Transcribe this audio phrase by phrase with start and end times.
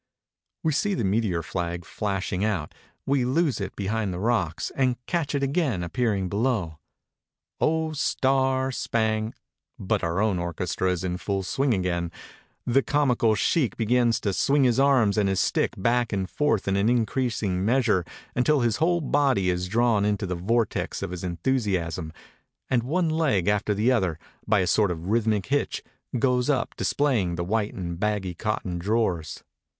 [0.63, 2.73] We see the meteor flag flashing out,
[3.05, 6.79] we lose it behind the rocks, and catch it again appearing below.
[7.59, 9.35] "Oh, star spang"—
[9.77, 12.11] but our own orchestra is in full swing again.
[12.65, 16.75] The comical sheikh begins to swing his arms and his stick back and forth in
[16.77, 18.03] an increasing measure,
[18.35, 22.11] until his whole body is drawn into the vortex of his enthusiasm,
[22.71, 25.83] and one leg after the other, by a sort of rhythmic hitch,
[26.17, 29.43] goes up displaying the white and baggy cotton drawers.